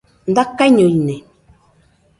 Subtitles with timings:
[0.35, 1.17] Dakaiño ine